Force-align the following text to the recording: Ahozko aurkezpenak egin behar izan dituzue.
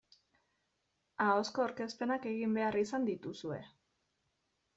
Ahozko 1.25 1.63
aurkezpenak 1.65 2.25
egin 2.33 2.57
behar 2.59 2.79
izan 2.83 3.07
dituzue. 3.11 3.61